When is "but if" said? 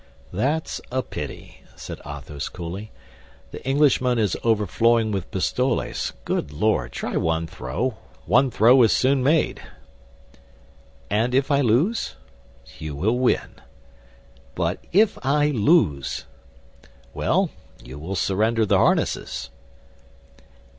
14.55-15.19